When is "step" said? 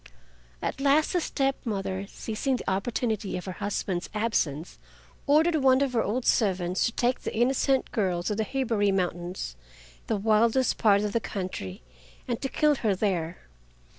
1.21-1.57